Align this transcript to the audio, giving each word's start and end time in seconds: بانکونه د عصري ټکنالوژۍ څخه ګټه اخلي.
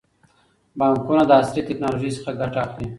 بانکونه 0.79 1.23
د 1.27 1.31
عصري 1.39 1.61
ټکنالوژۍ 1.69 2.11
څخه 2.17 2.31
ګټه 2.41 2.59
اخلي. 2.65 2.87